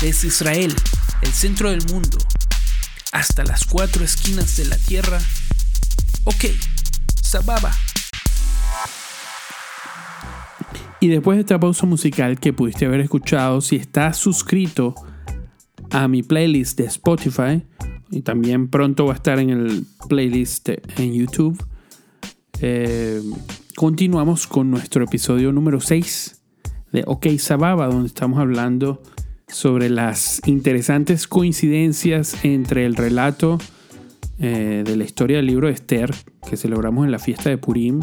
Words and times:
desde 0.00 0.28
Israel, 0.28 0.72
el 1.22 1.32
centro 1.32 1.70
del 1.70 1.84
mundo, 1.90 2.18
hasta 3.12 3.42
las 3.44 3.64
cuatro 3.64 4.04
esquinas 4.04 4.56
de 4.56 4.66
la 4.66 4.76
tierra. 4.76 5.18
Ok, 6.24 6.44
Sababa. 7.22 7.72
Y 11.00 11.08
después 11.08 11.36
de 11.36 11.40
esta 11.40 11.58
pausa 11.58 11.86
musical 11.86 12.38
que 12.38 12.52
pudiste 12.52 12.86
haber 12.86 13.00
escuchado, 13.00 13.60
si 13.60 13.76
estás 13.76 14.16
suscrito 14.16 14.94
a 15.90 16.06
mi 16.08 16.22
playlist 16.22 16.78
de 16.78 16.86
Spotify, 16.86 17.64
y 18.10 18.22
también 18.22 18.68
pronto 18.68 19.06
va 19.06 19.12
a 19.12 19.16
estar 19.16 19.38
en 19.38 19.50
el 19.50 19.84
playlist 20.08 20.68
en 20.68 21.12
YouTube, 21.12 21.62
eh, 22.60 23.22
continuamos 23.76 24.46
con 24.46 24.70
nuestro 24.70 25.04
episodio 25.04 25.52
número 25.52 25.80
6 25.80 26.40
de 26.92 27.04
OK 27.06 27.26
Sababa, 27.38 27.86
donde 27.86 28.08
estamos 28.08 28.38
hablando 28.38 29.02
sobre 29.48 29.90
las 29.90 30.40
interesantes 30.46 31.26
coincidencias 31.26 32.44
entre 32.44 32.86
el 32.86 32.96
relato 32.96 33.58
eh, 34.38 34.82
de 34.86 34.96
la 34.96 35.04
historia 35.04 35.38
del 35.38 35.46
libro 35.46 35.66
de 35.66 35.74
Esther, 35.74 36.14
que 36.48 36.56
celebramos 36.56 37.04
en 37.04 37.10
la 37.10 37.18
fiesta 37.18 37.50
de 37.50 37.58
Purim, 37.58 38.00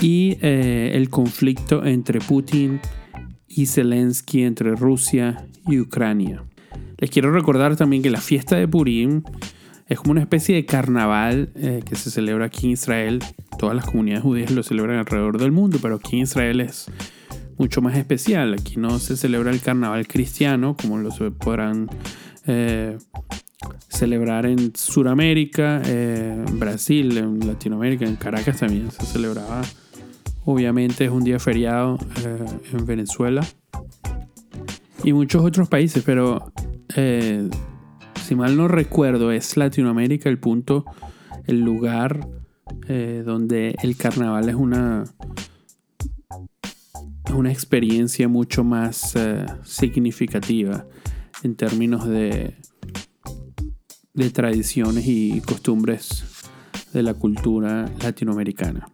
y 0.00 0.38
eh, 0.40 0.92
el 0.94 1.08
conflicto 1.08 1.84
entre 1.84 2.20
Putin 2.20 2.80
y 3.48 3.66
Zelensky, 3.66 4.42
entre 4.42 4.74
Rusia 4.76 5.46
y 5.66 5.80
Ucrania. 5.80 6.44
Les 6.98 7.10
quiero 7.10 7.32
recordar 7.32 7.76
también 7.76 8.02
que 8.02 8.10
la 8.10 8.20
fiesta 8.20 8.56
de 8.56 8.68
Purim 8.68 9.22
es 9.88 9.98
como 9.98 10.12
una 10.12 10.20
especie 10.20 10.54
de 10.54 10.66
carnaval 10.66 11.50
eh, 11.54 11.82
que 11.84 11.96
se 11.96 12.10
celebra 12.10 12.46
aquí 12.46 12.66
en 12.66 12.72
Israel. 12.72 13.22
Todas 13.58 13.76
las 13.76 13.86
comunidades 13.86 14.22
judías 14.22 14.50
lo 14.50 14.62
celebran 14.62 14.98
alrededor 14.98 15.38
del 15.38 15.52
mundo, 15.52 15.78
pero 15.80 15.96
aquí 15.96 16.16
en 16.16 16.22
Israel 16.22 16.60
es 16.60 16.86
mucho 17.58 17.80
más 17.80 17.96
especial. 17.96 18.54
Aquí 18.54 18.76
no 18.76 18.98
se 18.98 19.16
celebra 19.16 19.50
el 19.50 19.60
carnaval 19.60 20.06
cristiano 20.06 20.76
como 20.80 20.98
lo 20.98 21.10
podrán 21.32 21.88
eh, 22.46 22.98
celebrar 23.88 24.46
en 24.46 24.74
Sudamérica, 24.74 25.82
eh, 25.84 26.44
Brasil, 26.52 27.16
en 27.16 27.46
Latinoamérica, 27.46 28.04
en 28.04 28.16
Caracas 28.16 28.58
también 28.58 28.90
se 28.90 29.04
celebraba. 29.06 29.62
Obviamente 30.44 31.04
es 31.04 31.10
un 31.10 31.24
día 31.24 31.38
feriado 31.38 31.98
en 32.72 32.86
Venezuela 32.86 33.44
y 35.02 35.12
muchos 35.12 35.44
otros 35.44 35.68
países, 35.68 36.02
pero 36.04 36.52
eh, 36.96 37.48
si 38.22 38.34
mal 38.34 38.56
no 38.56 38.68
recuerdo, 38.68 39.30
es 39.30 39.56
Latinoamérica 39.56 40.28
el 40.28 40.38
punto, 40.38 40.84
el 41.46 41.60
lugar 41.60 42.28
eh, 42.88 43.22
donde 43.24 43.76
el 43.82 43.96
carnaval 43.96 44.48
es 44.48 44.56
una, 44.56 45.04
una 47.34 47.52
experiencia 47.52 48.28
mucho 48.28 48.64
más 48.64 49.14
eh, 49.16 49.44
significativa 49.64 50.86
en 51.42 51.56
términos 51.56 52.06
de, 52.06 52.54
de 54.14 54.30
tradiciones 54.30 55.06
y 55.06 55.40
costumbres 55.40 56.24
de 56.92 57.02
la 57.02 57.14
cultura 57.14 57.90
latinoamericana. 58.02 58.88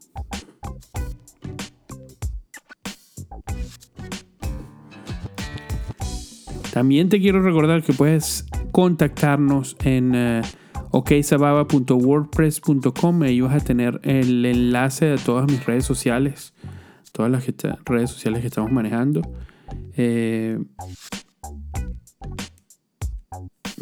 También 6.72 7.08
te 7.11 7.20
quiero 7.20 7.42
recordar 7.42 7.83
que 7.83 7.92
puedes 7.92 8.46
contactarnos 8.72 9.77
en 9.84 10.17
uh, 10.17 10.41
oksababa.wordpress.com 10.91 13.24
y 13.24 13.42
vas 13.42 13.55
a 13.55 13.61
tener 13.61 14.00
el 14.02 14.46
enlace 14.46 15.05
de 15.05 15.19
todas 15.19 15.50
mis 15.50 15.67
redes 15.67 15.84
sociales, 15.84 16.55
todas 17.12 17.30
las 17.30 17.46
redes 17.84 18.10
sociales 18.10 18.41
que 18.41 18.46
estamos 18.48 18.72
manejando. 18.72 19.22
Eh, 19.94 20.58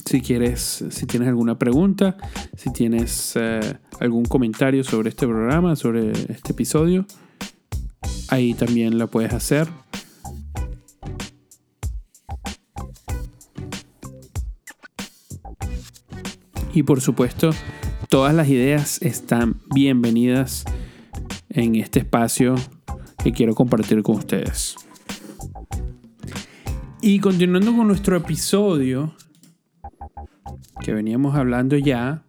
si 0.04 0.20
quieres, 0.20 0.84
si 0.90 1.06
tienes 1.06 1.28
alguna 1.28 1.58
pregunta, 1.58 2.16
si 2.56 2.72
tienes 2.72 3.34
eh, 3.36 3.60
algún 4.00 4.24
comentario 4.24 4.82
sobre 4.82 5.10
este 5.10 5.26
programa, 5.26 5.76
sobre 5.76 6.10
este 6.10 6.52
episodio, 6.52 7.06
ahí 8.28 8.54
también 8.54 8.98
la 8.98 9.06
puedes 9.06 9.32
hacer. 9.32 9.68
Y 16.72 16.82
por 16.82 17.00
supuesto, 17.00 17.50
todas 18.08 18.34
las 18.34 18.48
ideas 18.48 19.02
están 19.02 19.60
bienvenidas 19.72 20.64
en 21.48 21.76
este 21.76 22.00
espacio 22.00 22.54
que 23.22 23.32
quiero 23.32 23.54
compartir 23.54 24.02
con 24.02 24.16
ustedes. 24.16 24.76
Y 27.02 27.18
continuando 27.18 27.74
con 27.74 27.86
nuestro 27.86 28.16
episodio, 28.16 29.14
que 30.80 30.92
veníamos 30.92 31.34
hablando 31.34 31.76
ya, 31.76 32.24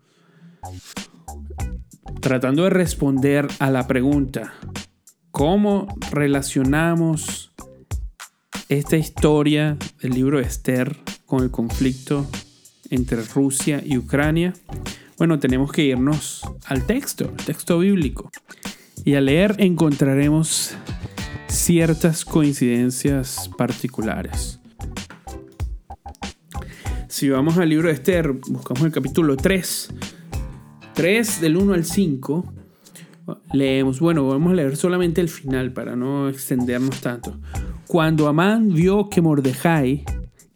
tratando 2.22 2.64
de 2.64 2.70
responder 2.70 3.48
a 3.60 3.70
la 3.70 3.88
pregunta, 3.88 4.54
¿cómo 5.32 5.88
relacionamos 6.12 7.52
esta 8.70 8.96
historia 8.96 9.78
del 10.02 10.14
libro 10.14 10.38
de 10.38 10.44
Esther 10.44 10.98
con 11.26 11.44
el 11.44 11.52
conflicto 11.52 12.28
entre 12.90 13.24
Rusia 13.24 13.82
y 13.84 13.98
Ucrania? 13.98 14.54
Bueno, 15.18 15.40
tenemos 15.40 15.72
que 15.72 15.84
irnos 15.84 16.42
al 16.66 16.86
texto, 16.86 17.26
el 17.26 17.46
texto 17.46 17.80
bíblico. 17.80 18.32
Y 19.04 19.16
al 19.16 19.26
leer 19.26 19.56
encontraremos 19.58 20.76
ciertas 21.48 22.24
coincidencias 22.24 23.50
particulares. 23.58 24.60
Si 27.08 27.30
vamos 27.30 27.58
al 27.58 27.70
libro 27.70 27.88
de 27.88 27.96
Esther, 27.96 28.32
buscamos 28.32 28.84
el 28.84 28.92
capítulo 28.92 29.36
3, 29.36 29.94
3 30.94 31.42
del 31.42 31.58
1 31.58 31.74
al 31.74 31.86
5, 31.86 32.54
leemos, 33.54 34.00
bueno, 34.00 34.28
vamos 34.28 34.52
a 34.52 34.56
leer 34.56 34.78
solamente 34.78 35.22
el 35.22 35.30
final 35.30 35.74
para 35.74 35.96
no 35.96 36.30
extendernos 36.30 37.02
tanto. 37.02 37.38
Cuando 37.88 38.28
Amán 38.28 38.74
vio 38.74 39.10
que 39.10 39.22
Mordejai 39.22 40.06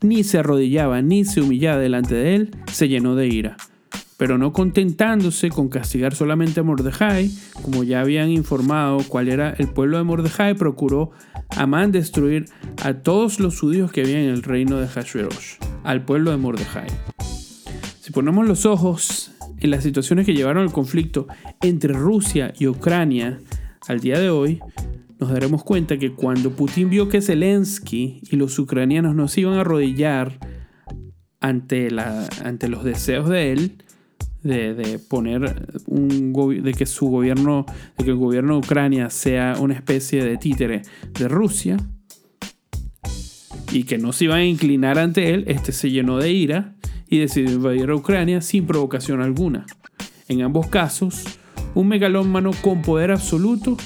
ni 0.01 0.23
se 0.23 0.39
arrodillaba 0.39 1.01
ni 1.01 1.25
se 1.25 1.41
humillaba 1.41 1.79
delante 1.79 2.15
de 2.15 2.35
él, 2.35 2.55
se 2.71 2.87
llenó 2.87 3.15
de 3.15 3.27
ira. 3.27 3.57
Pero 4.17 4.37
no 4.37 4.53
contentándose 4.53 5.49
con 5.49 5.67
castigar 5.69 6.15
solamente 6.15 6.61
a 6.61 6.63
Mordejai, 6.63 7.29
como 7.61 7.83
ya 7.83 8.01
habían 8.01 8.29
informado 8.29 8.99
cuál 9.07 9.27
era 9.27 9.51
el 9.51 9.67
pueblo 9.67 9.97
de 9.97 10.03
Mordejai, 10.03 10.55
procuró 10.55 11.11
Amán 11.49 11.91
destruir 11.91 12.45
a 12.83 12.93
todos 12.93 13.39
los 13.39 13.59
judíos 13.59 13.91
que 13.91 14.01
había 14.01 14.21
en 14.21 14.29
el 14.29 14.43
reino 14.43 14.79
de 14.79 14.87
Hashverosh, 14.87 15.57
al 15.83 16.05
pueblo 16.05 16.31
de 16.31 16.37
Mordejai. 16.37 16.87
Si 17.99 18.11
ponemos 18.11 18.47
los 18.47 18.65
ojos 18.65 19.31
en 19.59 19.71
las 19.71 19.83
situaciones 19.83 20.25
que 20.25 20.33
llevaron 20.33 20.63
al 20.63 20.71
conflicto 20.71 21.27
entre 21.61 21.93
Rusia 21.93 22.53
y 22.57 22.67
Ucrania 22.67 23.39
al 23.87 23.99
día 23.99 24.19
de 24.19 24.29
hoy, 24.29 24.59
nos 25.19 25.29
daremos 25.31 25.63
cuenta 25.63 25.97
que 25.97 26.11
cuando 26.13 26.51
Putin 26.51 26.89
vio 26.89 27.09
que 27.09 27.21
Zelensky 27.21 28.21
y 28.29 28.35
los 28.35 28.59
ucranianos 28.59 29.15
no 29.15 29.27
se 29.27 29.41
iban 29.41 29.55
a 29.55 29.61
arrodillar 29.61 30.39
ante, 31.39 31.89
los 31.89 32.83
deseos 32.83 33.29
de 33.29 33.51
él, 33.51 33.83
de, 34.45 34.99
poner 34.99 35.67
un 35.87 36.33
de 36.63 36.73
que 36.73 36.85
su 36.85 37.07
gobierno, 37.07 37.65
de 37.97 38.03
que 38.03 38.11
el 38.11 38.17
gobierno 38.17 38.53
de 38.53 38.59
Ucrania 38.59 39.09
sea 39.09 39.55
una 39.59 39.73
especie 39.73 40.23
de 40.23 40.37
títere 40.37 40.83
de 41.17 41.27
Rusia 41.27 41.77
y 43.71 43.83
que 43.83 43.97
no 43.97 44.13
se 44.13 44.25
iban 44.25 44.39
a 44.39 44.45
inclinar 44.45 44.99
ante 44.99 45.33
él, 45.33 45.45
este 45.47 45.71
se 45.71 45.89
llenó 45.89 46.17
de 46.17 46.31
ira 46.31 46.75
y 47.09 47.19
decidió 47.19 47.51
invadir 47.53 47.89
a 47.89 47.95
Ucrania 47.95 48.41
sin 48.41 48.67
provocación 48.67 49.21
alguna. 49.21 49.65
En 50.27 50.41
ambos 50.43 50.67
casos, 50.67 51.23
un 51.73 51.87
megalómano 51.87 52.51
con 52.61 52.81
poder 52.81 53.11
absoluto 53.11 53.77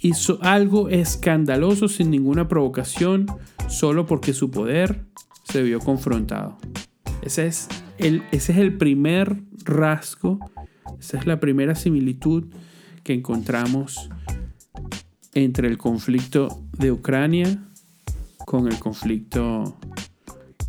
hizo 0.00 0.38
algo 0.42 0.88
escandaloso 0.88 1.88
sin 1.88 2.10
ninguna 2.10 2.48
provocación, 2.48 3.26
solo 3.68 4.06
porque 4.06 4.32
su 4.32 4.50
poder 4.50 5.04
se 5.44 5.62
vio 5.62 5.78
confrontado. 5.78 6.58
Ese 7.22 7.46
es 7.46 7.68
ese 7.98 8.22
es 8.30 8.58
el 8.58 8.76
primer 8.76 9.42
rasgo, 9.64 10.38
esa 10.98 11.18
es 11.18 11.26
la 11.26 11.40
primera 11.40 11.74
similitud 11.74 12.44
que 13.02 13.12
encontramos 13.12 14.08
entre 15.34 15.68
el 15.68 15.78
conflicto 15.78 16.62
de 16.78 16.92
Ucrania 16.92 17.68
con 18.44 18.68
el 18.68 18.78
conflicto 18.78 19.76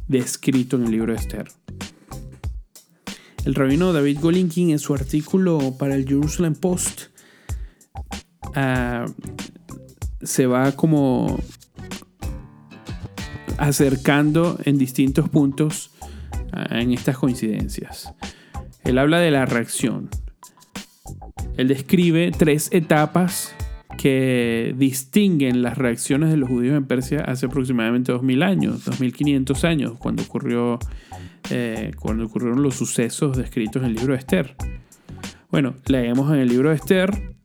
descrito 0.07 0.77
en 0.77 0.85
el 0.85 0.91
libro 0.91 1.13
de 1.13 1.19
Esther. 1.19 1.47
El 3.45 3.53
rabino 3.53 3.93
David 3.93 4.19
Golinkin 4.21 4.71
en 4.71 4.79
su 4.79 4.93
artículo 4.93 5.75
para 5.77 5.95
el 5.95 6.07
Jerusalem 6.07 6.55
Post 6.55 7.03
se 10.21 10.47
va 10.47 10.71
como 10.71 11.39
acercando 13.57 14.57
en 14.63 14.77
distintos 14.77 15.29
puntos 15.29 15.91
en 16.53 16.91
estas 16.91 17.17
coincidencias. 17.17 18.13
Él 18.83 18.97
habla 18.97 19.19
de 19.19 19.31
la 19.31 19.45
reacción. 19.45 20.09
Él 21.57 21.67
describe 21.67 22.31
tres 22.31 22.69
etapas 22.71 23.55
que 23.97 24.73
distinguen 24.77 25.61
las 25.61 25.77
reacciones 25.77 26.29
de 26.29 26.37
los 26.37 26.49
judíos 26.49 26.75
en 26.75 26.85
Persia 26.85 27.21
hace 27.21 27.45
aproximadamente 27.45 28.11
2000 28.11 28.43
años, 28.43 28.85
2500 28.85 29.63
años, 29.63 29.93
cuando, 29.97 30.23
ocurrió, 30.23 30.79
eh, 31.49 31.91
cuando 31.97 32.25
ocurrieron 32.25 32.61
los 32.61 32.75
sucesos 32.75 33.37
descritos 33.37 33.81
en 33.81 33.89
el 33.89 33.95
libro 33.95 34.13
de 34.13 34.19
Esther. 34.19 34.55
Bueno, 35.49 35.75
leemos 35.87 36.31
en 36.33 36.39
el 36.39 36.49
libro 36.49 36.69
de 36.69 36.75
Esther 36.75 37.35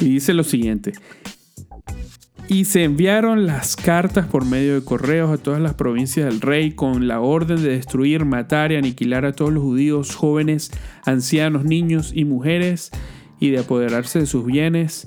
y 0.00 0.06
dice 0.06 0.34
lo 0.34 0.44
siguiente. 0.44 0.92
Y 2.48 2.64
se 2.64 2.82
enviaron 2.82 3.46
las 3.46 3.76
cartas 3.76 4.26
por 4.26 4.44
medio 4.44 4.74
de 4.74 4.84
correos 4.84 5.30
a 5.30 5.38
todas 5.40 5.60
las 5.60 5.74
provincias 5.74 6.26
del 6.26 6.40
rey 6.40 6.72
con 6.72 7.06
la 7.06 7.20
orden 7.20 7.62
de 7.62 7.70
destruir, 7.70 8.24
matar 8.24 8.72
y 8.72 8.76
aniquilar 8.76 9.24
a 9.24 9.32
todos 9.32 9.52
los 9.52 9.62
judíos, 9.62 10.16
jóvenes, 10.16 10.72
ancianos, 11.06 11.64
niños 11.64 12.10
y 12.12 12.24
mujeres, 12.24 12.90
y 13.38 13.50
de 13.50 13.60
apoderarse 13.60 14.18
de 14.18 14.26
sus 14.26 14.44
bienes 14.44 15.06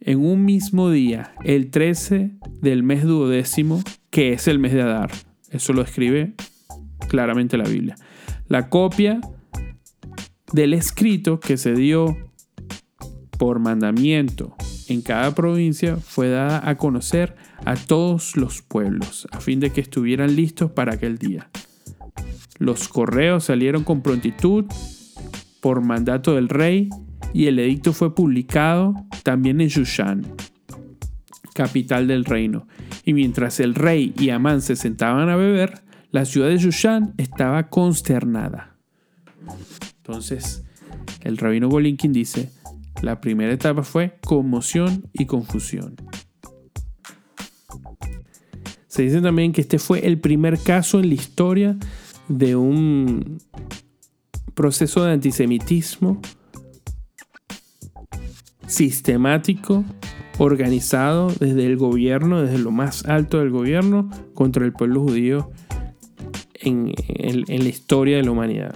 en 0.00 0.24
un 0.24 0.44
mismo 0.44 0.90
día, 0.90 1.32
el 1.42 1.70
13 1.70 2.32
del 2.60 2.82
mes 2.82 3.04
duodécimo, 3.04 3.82
que 4.10 4.34
es 4.34 4.46
el 4.46 4.58
mes 4.58 4.74
de 4.74 4.82
Adar. 4.82 5.10
Eso 5.50 5.72
lo 5.72 5.80
escribe 5.80 6.34
claramente 7.08 7.56
la 7.56 7.64
Biblia. 7.64 7.96
La 8.48 8.68
copia 8.68 9.20
del 10.52 10.74
escrito 10.74 11.40
que 11.40 11.56
se 11.56 11.72
dio 11.72 12.16
por 13.44 13.58
mandamiento 13.58 14.56
en 14.88 15.02
cada 15.02 15.34
provincia 15.34 15.98
fue 15.98 16.30
dada 16.30 16.66
a 16.66 16.78
conocer 16.78 17.36
a 17.66 17.76
todos 17.76 18.38
los 18.38 18.62
pueblos, 18.62 19.28
a 19.32 19.40
fin 19.40 19.60
de 19.60 19.70
que 19.70 19.82
estuvieran 19.82 20.34
listos 20.34 20.70
para 20.70 20.94
aquel 20.94 21.18
día. 21.18 21.50
Los 22.58 22.88
correos 22.88 23.44
salieron 23.44 23.84
con 23.84 24.00
prontitud 24.00 24.64
por 25.60 25.82
mandato 25.82 26.36
del 26.36 26.48
rey 26.48 26.88
y 27.34 27.48
el 27.48 27.58
edicto 27.58 27.92
fue 27.92 28.14
publicado 28.14 28.94
también 29.24 29.60
en 29.60 29.68
Shushan, 29.68 30.26
capital 31.52 32.08
del 32.08 32.24
reino. 32.24 32.66
Y 33.04 33.12
mientras 33.12 33.60
el 33.60 33.74
rey 33.74 34.14
y 34.18 34.30
Amán 34.30 34.62
se 34.62 34.74
sentaban 34.74 35.28
a 35.28 35.36
beber, 35.36 35.82
la 36.10 36.24
ciudad 36.24 36.48
de 36.48 36.56
Shushan 36.56 37.12
estaba 37.18 37.68
consternada. 37.68 38.78
Entonces, 39.98 40.64
el 41.20 41.36
rabino 41.36 41.68
Bolinkin 41.68 42.14
dice, 42.14 42.50
la 43.04 43.20
primera 43.20 43.52
etapa 43.52 43.82
fue 43.82 44.18
conmoción 44.24 45.08
y 45.12 45.26
confusión. 45.26 45.96
Se 48.86 49.02
dice 49.02 49.20
también 49.20 49.52
que 49.52 49.60
este 49.60 49.78
fue 49.78 50.06
el 50.06 50.20
primer 50.20 50.58
caso 50.58 51.00
en 51.00 51.08
la 51.08 51.14
historia 51.14 51.76
de 52.28 52.56
un 52.56 53.38
proceso 54.54 55.04
de 55.04 55.12
antisemitismo 55.12 56.20
sistemático, 58.66 59.84
organizado 60.38 61.32
desde 61.38 61.66
el 61.66 61.76
gobierno, 61.76 62.42
desde 62.42 62.58
lo 62.58 62.70
más 62.70 63.04
alto 63.04 63.38
del 63.38 63.50
gobierno, 63.50 64.10
contra 64.32 64.64
el 64.64 64.72
pueblo 64.72 65.00
judío 65.00 65.50
en, 66.54 66.92
la 67.46 67.68
historia 67.68 68.16
de 68.16 68.24
la 68.24 68.30
humanidad. 68.30 68.74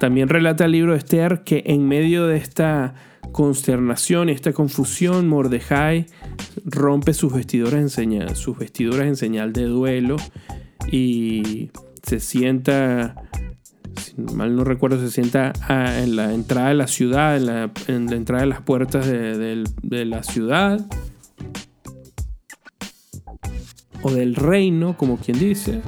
También 0.00 0.30
relata 0.30 0.64
el 0.64 0.72
libro 0.72 0.92
de 0.92 0.98
Esther 0.98 1.42
que 1.44 1.62
en 1.66 1.86
medio 1.86 2.26
de 2.26 2.38
esta 2.38 2.94
consternación 3.32 4.30
y 4.30 4.32
esta 4.32 4.54
confusión, 4.54 5.28
Mordejai 5.28 6.06
rompe 6.64 7.12
sus 7.12 7.34
vestiduras 7.34 7.74
en 7.74 7.90
señal, 7.90 8.34
sus 8.34 8.56
vestiduras 8.56 9.06
en 9.06 9.16
señal 9.16 9.52
de 9.52 9.64
duelo 9.64 10.16
y 10.90 11.70
se 12.02 12.18
sienta, 12.18 13.14
si 14.00 14.18
mal 14.22 14.56
no 14.56 14.64
recuerdo, 14.64 14.98
se 14.98 15.10
sienta 15.10 15.52
en 15.68 16.16
la 16.16 16.32
entrada 16.32 16.68
de 16.68 16.74
la 16.76 16.86
ciudad, 16.86 17.36
en 17.36 17.44
la, 17.44 17.70
entrada 18.16 18.40
de 18.40 18.48
las 18.48 18.62
puertas 18.62 19.06
de 19.06 20.04
la 20.06 20.22
ciudad 20.22 20.80
o 24.02 24.10
del 24.10 24.34
reino, 24.34 24.96
como 24.96 25.18
quien 25.18 25.38
dice, 25.38 25.82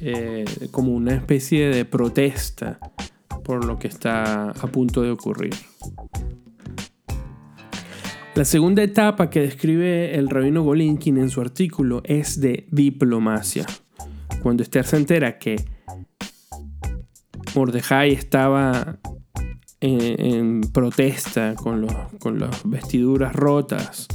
eh, 0.00 0.44
como 0.70 0.92
una 0.92 1.14
especie 1.14 1.68
de 1.68 1.84
protesta 1.84 2.78
por 3.44 3.64
lo 3.64 3.78
que 3.78 3.88
está 3.88 4.50
a 4.50 4.66
punto 4.68 5.02
de 5.02 5.10
ocurrir. 5.10 5.54
La 8.34 8.44
segunda 8.44 8.82
etapa 8.82 9.28
que 9.28 9.40
describe 9.40 10.14
el 10.14 10.30
rabino 10.30 10.62
Golinkin 10.62 11.18
en 11.18 11.30
su 11.30 11.40
artículo 11.40 12.00
es 12.04 12.40
de 12.40 12.66
diplomacia. 12.70 13.66
Cuando 14.42 14.62
Esther 14.62 14.86
se 14.86 14.96
entera 14.96 15.38
que 15.38 15.56
Mordejai 17.54 18.12
estaba 18.12 18.98
en, 19.80 20.60
protesta 20.72 21.54
con, 21.54 21.86
las 22.38 22.62
vestiduras 22.64 23.34
rotas 23.34 24.06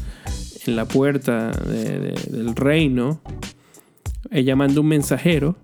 en 0.66 0.76
la 0.76 0.86
puerta 0.86 1.52
del 1.52 2.56
reino, 2.56 3.22
ella 4.32 4.56
manda 4.56 4.82
un 4.82 4.88
mensajero 4.88 5.56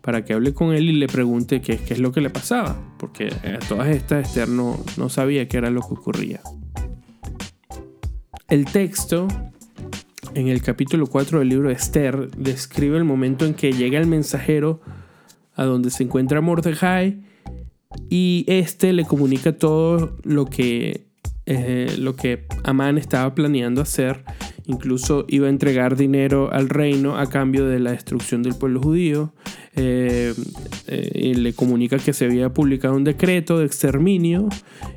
para 0.00 0.24
que 0.24 0.32
hable 0.32 0.52
con 0.52 0.72
él 0.72 0.90
y 0.90 0.92
le 0.92 1.06
pregunte 1.06 1.60
qué, 1.60 1.80
es 1.88 1.98
lo 1.98 2.12
que 2.12 2.20
le 2.20 2.30
pasaba, 2.30 2.76
porque 2.98 3.28
a 3.28 3.58
todas 3.66 3.88
estas 3.88 4.28
Esther 4.28 4.48
no, 4.48 4.78
sabía 5.08 5.48
qué 5.48 5.58
era 5.58 5.70
lo 5.70 5.80
que 5.80 5.94
ocurría. 5.94 6.40
El 8.48 8.64
texto 8.66 9.28
en 10.34 10.48
el 10.48 10.62
capítulo 10.62 11.06
4 11.06 11.38
del 11.38 11.48
libro 11.48 11.68
de 11.68 11.74
Esther 11.74 12.30
describe 12.36 12.96
el 12.96 13.04
momento 13.04 13.46
en 13.46 13.54
que 13.54 13.72
llega 13.72 13.98
el 13.98 14.06
mensajero 14.06 14.80
a 15.54 15.64
donde 15.64 15.90
se 15.90 16.02
encuentra 16.02 16.40
Mordejai 16.40 17.22
y 18.08 18.44
este 18.48 18.92
le 18.92 19.04
comunica 19.04 19.52
todo 19.52 20.16
lo 20.22 20.46
que, 20.46 21.06
eh, 21.46 21.94
lo 21.98 22.16
que 22.16 22.46
Amán 22.64 22.98
estaba 22.98 23.34
planeando 23.34 23.82
hacer 23.82 24.24
Incluso 24.66 25.24
iba 25.28 25.46
a 25.46 25.50
entregar 25.50 25.96
dinero 25.96 26.52
al 26.52 26.68
reino 26.68 27.18
a 27.18 27.28
cambio 27.28 27.66
de 27.66 27.80
la 27.80 27.92
destrucción 27.92 28.42
del 28.42 28.54
pueblo 28.54 28.80
judío. 28.80 29.32
Eh, 29.74 30.34
eh, 30.86 31.32
le 31.36 31.52
comunica 31.54 31.98
que 31.98 32.12
se 32.12 32.26
había 32.26 32.52
publicado 32.52 32.94
un 32.94 33.04
decreto 33.04 33.58
de 33.58 33.66
exterminio 33.66 34.48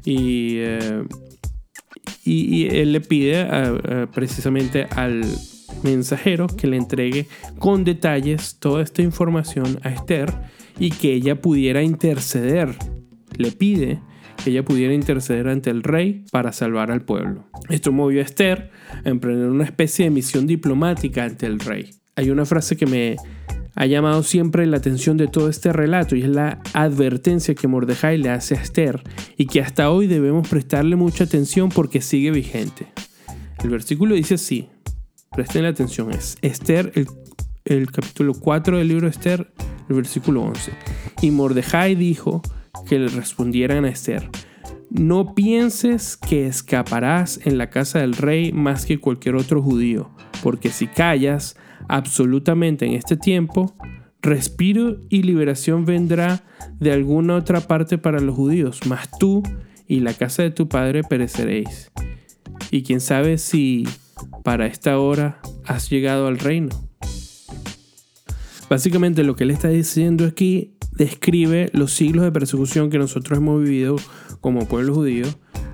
y, 0.03 0.57
eh, 0.57 1.03
y, 2.25 2.67
él 2.67 2.91
le 2.91 3.01
pide 3.01 3.47
precisamente 4.13 4.87
al 4.91 5.23
mensajero 5.83 6.47
que 6.47 6.67
le 6.67 6.77
entregue 6.77 7.27
con 7.57 7.83
detalles 7.83 8.57
toda 8.59 8.83
esta 8.83 9.01
información 9.01 9.79
a 9.83 9.89
Esther 9.89 10.33
y 10.79 10.91
que 10.91 11.13
ella 11.13 11.41
pudiera 11.41 11.81
interceder. 11.81 12.75
Le 13.37 13.51
pide 13.51 14.01
que 14.43 14.49
ella 14.51 14.63
pudiera 14.63 14.93
interceder 14.93 15.47
ante 15.47 15.69
el 15.69 15.83
rey 15.83 16.25
para 16.31 16.51
salvar 16.51 16.91
al 16.91 17.01
pueblo. 17.01 17.45
Esto 17.69 17.91
movió 17.91 18.21
a 18.21 18.23
Esther 18.23 18.71
emprender 19.03 19.49
una 19.49 19.65
especie 19.65 20.05
de 20.05 20.11
misión 20.11 20.47
diplomática 20.47 21.23
ante 21.23 21.45
el 21.45 21.59
rey. 21.59 21.91
Hay 22.15 22.29
una 22.29 22.45
frase 22.45 22.77
que 22.77 22.85
me 22.85 23.17
ha 23.75 23.85
llamado 23.85 24.23
siempre 24.23 24.65
la 24.65 24.77
atención 24.77 25.17
de 25.17 25.27
todo 25.27 25.49
este 25.49 25.73
relato 25.73 26.15
y 26.15 26.21
es 26.21 26.29
la 26.29 26.61
advertencia 26.73 27.55
que 27.55 27.67
Mordejai 27.67 28.17
le 28.17 28.29
hace 28.29 28.55
a 28.55 28.61
Esther 28.61 29.03
y 29.37 29.47
que 29.47 29.61
hasta 29.61 29.91
hoy 29.91 30.07
debemos 30.07 30.47
prestarle 30.47 30.95
mucha 30.95 31.25
atención 31.25 31.69
porque 31.69 32.01
sigue 32.01 32.31
vigente. 32.31 32.87
El 33.63 33.69
versículo 33.69 34.15
dice 34.15 34.35
así, 34.35 34.69
presten 35.35 35.63
la 35.63 35.69
atención, 35.69 36.11
es 36.11 36.37
Esther, 36.41 36.91
el, 36.95 37.07
el 37.65 37.91
capítulo 37.91 38.33
4 38.33 38.77
del 38.77 38.87
libro 38.87 39.07
de 39.07 39.11
Esther, 39.11 39.51
el 39.89 39.95
versículo 39.95 40.43
11. 40.43 40.71
Y 41.21 41.31
Mordejai 41.31 41.95
dijo, 41.95 42.41
que 42.87 42.99
le 42.99 43.07
respondieran 43.07 43.85
a 43.85 43.89
Esther, 43.89 44.29
no 44.89 45.35
pienses 45.35 46.17
que 46.17 46.47
escaparás 46.47 47.39
en 47.43 47.57
la 47.57 47.69
casa 47.69 47.99
del 47.99 48.13
rey 48.13 48.51
más 48.51 48.85
que 48.85 48.99
cualquier 48.99 49.35
otro 49.35 49.61
judío, 49.61 50.09
porque 50.43 50.69
si 50.69 50.87
callas 50.87 51.55
absolutamente 51.87 52.85
en 52.85 52.93
este 52.93 53.17
tiempo, 53.17 53.73
respiro 54.21 54.97
y 55.09 55.23
liberación 55.23 55.85
vendrá 55.85 56.43
de 56.79 56.91
alguna 56.91 57.35
otra 57.35 57.61
parte 57.61 57.97
para 57.97 58.19
los 58.19 58.35
judíos, 58.35 58.79
mas 58.87 59.09
tú 59.19 59.43
y 59.87 59.99
la 59.99 60.13
casa 60.13 60.43
de 60.43 60.51
tu 60.51 60.67
padre 60.67 61.03
pereceréis. 61.03 61.91
Y 62.71 62.83
quién 62.83 63.01
sabe 63.01 63.37
si 63.37 63.87
para 64.43 64.65
esta 64.65 64.99
hora 64.99 65.39
has 65.65 65.89
llegado 65.89 66.27
al 66.27 66.39
reino. 66.39 66.69
Básicamente 68.69 69.23
lo 69.23 69.35
que 69.35 69.43
él 69.43 69.51
está 69.51 69.67
diciendo 69.69 70.25
aquí 70.25 70.75
describe 70.91 71.69
los 71.73 71.91
siglos 71.93 72.23
de 72.23 72.31
persecución 72.31 72.89
que 72.89 72.97
nosotros 72.97 73.37
hemos 73.37 73.61
vivido 73.61 73.97
como 74.45 74.67
pueblo 74.67 74.93
judío 74.93 75.25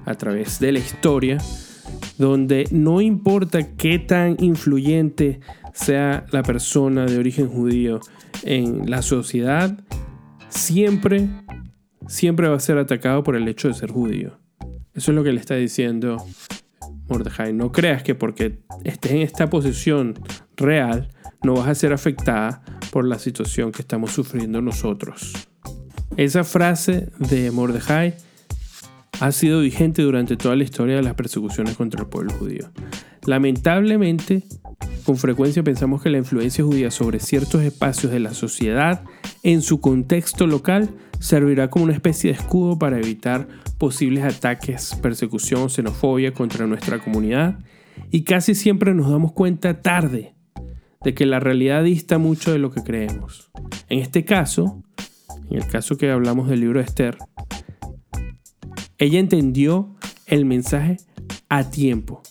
a 0.05 0.15
través 0.15 0.61
de 0.61 0.71
la 0.71 0.79
historia, 0.79 1.39
donde 2.17 2.69
no 2.71 3.01
importa 3.01 3.75
qué 3.75 3.99
tan 3.99 4.37
influyente 4.39 5.41
sea 5.73 6.25
la 6.31 6.41
persona 6.41 7.05
de 7.05 7.17
origen 7.17 7.49
judío 7.49 7.99
en 8.43 8.89
la 8.89 9.01
sociedad, 9.01 9.77
siempre, 10.47 11.27
siempre 12.07 12.47
va 12.47 12.55
a 12.55 12.61
ser 12.61 12.77
atacado 12.77 13.23
por 13.23 13.35
el 13.35 13.45
hecho 13.49 13.67
de 13.67 13.73
ser 13.73 13.91
judío. 13.91 14.39
Eso 14.93 15.11
es 15.11 15.15
lo 15.15 15.23
que 15.25 15.33
le 15.33 15.41
está 15.41 15.55
diciendo 15.55 16.25
Mordejai. 17.09 17.51
No 17.51 17.73
creas 17.73 18.03
que 18.03 18.15
porque 18.15 18.59
estés 18.85 19.11
en 19.11 19.17
esta 19.17 19.49
posición 19.49 20.13
real, 20.55 21.09
no 21.43 21.55
vas 21.55 21.67
a 21.67 21.75
ser 21.75 21.91
afectada 21.91 22.63
por 22.89 23.03
la 23.03 23.19
situación 23.19 23.73
que 23.73 23.81
estamos 23.81 24.13
sufriendo 24.13 24.61
nosotros. 24.61 25.33
Esa 26.15 26.45
frase 26.45 27.09
de 27.19 27.51
Mordejai 27.51 28.15
ha 29.21 29.31
sido 29.31 29.61
vigente 29.61 30.01
durante 30.01 30.35
toda 30.35 30.55
la 30.55 30.63
historia 30.63 30.95
de 30.95 31.03
las 31.03 31.13
persecuciones 31.13 31.75
contra 31.75 32.01
el 32.01 32.07
pueblo 32.07 32.33
judío. 32.33 32.71
Lamentablemente, 33.27 34.43
con 35.05 35.15
frecuencia 35.15 35.61
pensamos 35.61 36.01
que 36.01 36.09
la 36.09 36.17
influencia 36.17 36.63
judía 36.63 36.89
sobre 36.89 37.19
ciertos 37.19 37.61
espacios 37.61 38.11
de 38.11 38.19
la 38.19 38.33
sociedad 38.33 39.03
en 39.43 39.61
su 39.61 39.79
contexto 39.79 40.47
local 40.47 40.89
servirá 41.19 41.69
como 41.69 41.85
una 41.85 41.93
especie 41.93 42.31
de 42.31 42.39
escudo 42.39 42.79
para 42.79 42.97
evitar 42.97 43.47
posibles 43.77 44.23
ataques, 44.23 44.97
persecución, 45.03 45.69
xenofobia 45.69 46.33
contra 46.33 46.65
nuestra 46.65 46.97
comunidad 46.97 47.59
y 48.09 48.23
casi 48.23 48.55
siempre 48.55 48.95
nos 48.95 49.11
damos 49.11 49.33
cuenta 49.33 49.83
tarde 49.83 50.33
de 51.03 51.13
que 51.13 51.27
la 51.27 51.39
realidad 51.39 51.83
dista 51.83 52.17
mucho 52.17 52.51
de 52.51 52.57
lo 52.57 52.71
que 52.71 52.81
creemos. 52.81 53.51
En 53.87 53.99
este 53.99 54.25
caso, 54.25 54.81
en 55.51 55.57
el 55.57 55.67
caso 55.67 55.95
que 55.95 56.09
hablamos 56.09 56.49
del 56.49 56.61
libro 56.61 56.79
de 56.79 56.85
Esther, 56.85 57.17
ella 59.01 59.17
entendió 59.17 59.89
el 60.27 60.45
mensaje 60.45 60.97
a 61.49 61.71
tiempo 61.71 62.21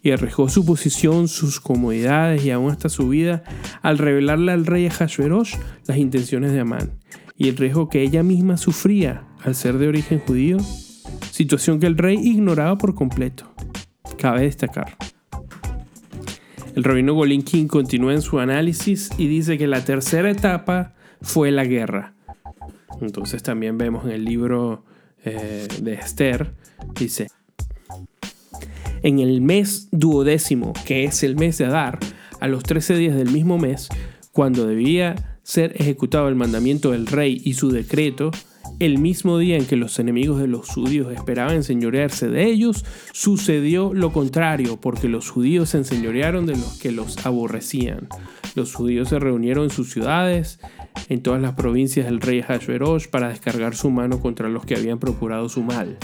y 0.00 0.12
arriesgó 0.12 0.48
su 0.48 0.64
posición, 0.64 1.26
sus 1.26 1.58
comodidades 1.58 2.44
y 2.44 2.52
aún 2.52 2.70
hasta 2.70 2.88
su 2.88 3.08
vida 3.08 3.42
al 3.82 3.98
revelarle 3.98 4.52
al 4.52 4.64
rey 4.64 4.86
Ahasuerus 4.86 5.58
las 5.88 5.96
intenciones 5.98 6.52
de 6.52 6.60
Amán 6.60 6.92
y 7.36 7.48
el 7.48 7.56
riesgo 7.56 7.88
que 7.88 8.02
ella 8.02 8.22
misma 8.22 8.58
sufría 8.58 9.26
al 9.42 9.56
ser 9.56 9.78
de 9.78 9.88
origen 9.88 10.20
judío, 10.20 10.58
situación 11.32 11.80
que 11.80 11.88
el 11.88 11.98
rey 11.98 12.16
ignoraba 12.22 12.78
por 12.78 12.94
completo. 12.94 13.52
Cabe 14.16 14.42
destacar. 14.42 14.96
El 16.76 16.84
rabino 16.84 17.14
Golinkin 17.14 17.66
continúa 17.66 18.12
en 18.12 18.22
su 18.22 18.38
análisis 18.38 19.10
y 19.18 19.26
dice 19.26 19.58
que 19.58 19.66
la 19.66 19.84
tercera 19.84 20.30
etapa 20.30 20.94
fue 21.22 21.50
la 21.50 21.64
guerra. 21.64 22.14
Entonces 23.00 23.42
también 23.42 23.78
vemos 23.78 24.04
en 24.04 24.12
el 24.12 24.24
libro 24.24 24.84
eh, 25.24 25.68
de 25.80 25.94
Esther, 25.94 26.52
dice, 26.98 27.28
en 29.02 29.18
el 29.18 29.40
mes 29.40 29.88
duodécimo, 29.90 30.72
que 30.84 31.04
es 31.04 31.22
el 31.22 31.36
mes 31.36 31.58
de 31.58 31.66
Adar, 31.66 31.98
a 32.40 32.48
los 32.48 32.62
13 32.62 32.96
días 32.96 33.16
del 33.16 33.30
mismo 33.30 33.58
mes, 33.58 33.88
cuando 34.32 34.66
debía 34.66 35.38
ser 35.42 35.74
ejecutado 35.80 36.28
el 36.28 36.36
mandamiento 36.36 36.92
del 36.92 37.06
rey 37.06 37.40
y 37.44 37.54
su 37.54 37.70
decreto, 37.70 38.30
el 38.80 38.98
mismo 38.98 39.38
día 39.38 39.56
en 39.58 39.66
que 39.66 39.76
los 39.76 39.98
enemigos 39.98 40.40
de 40.40 40.48
los 40.48 40.68
judíos 40.68 41.12
esperaban 41.12 41.56
enseñorearse 41.56 42.28
de 42.28 42.46
ellos, 42.46 42.84
sucedió 43.12 43.92
lo 43.92 44.10
contrario, 44.10 44.80
porque 44.80 45.08
los 45.08 45.30
judíos 45.30 45.68
se 45.70 45.78
enseñorearon 45.78 46.46
de 46.46 46.56
los 46.56 46.78
que 46.78 46.90
los 46.90 47.24
aborrecían. 47.26 48.08
Los 48.54 48.74
judíos 48.74 49.10
se 49.10 49.18
reunieron 49.18 49.64
en 49.64 49.70
sus 49.70 49.92
ciudades, 49.92 50.60
en 51.08 51.22
todas 51.22 51.42
las 51.42 51.54
provincias 51.54 52.06
del 52.06 52.20
rey 52.20 52.40
Hashverosh, 52.40 53.08
para 53.08 53.28
descargar 53.28 53.76
su 53.76 53.90
mano 53.90 54.18
contra 54.20 54.48
los 54.48 54.64
que 54.64 54.76
habían 54.76 54.98
procurado 54.98 55.48
su 55.48 55.62
mal 55.62 55.98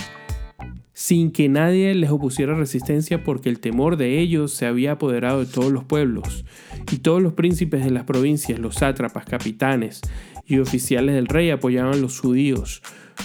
sin 0.98 1.30
que 1.30 1.50
nadie 1.50 1.94
les 1.94 2.08
opusiera 2.08 2.54
resistencia 2.54 3.22
porque 3.22 3.50
el 3.50 3.60
temor 3.60 3.98
de 3.98 4.18
ellos 4.18 4.54
se 4.54 4.64
había 4.64 4.92
apoderado 4.92 5.40
de 5.40 5.52
todos 5.52 5.70
los 5.70 5.84
pueblos, 5.84 6.46
y 6.90 6.98
todos 6.98 7.20
los 7.20 7.34
príncipes 7.34 7.84
de 7.84 7.90
las 7.90 8.04
provincias, 8.04 8.58
los 8.58 8.76
sátrapas, 8.76 9.26
capitanes 9.26 10.00
y 10.46 10.58
oficiales 10.58 11.14
del 11.14 11.26
rey 11.26 11.50
apoyaban 11.50 11.94
a 11.94 11.96
los 11.96 12.20
judíos, 12.20 12.82